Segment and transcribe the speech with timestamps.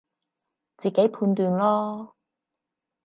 [0.03, 0.03] 自
[0.89, 2.13] 己判斷囉